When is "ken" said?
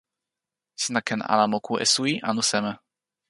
1.07-1.21